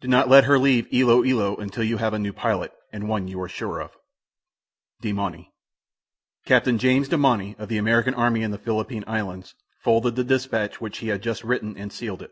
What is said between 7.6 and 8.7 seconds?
the American army in the